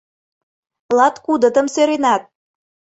[0.97, 2.21] Латкудытым сӧренат!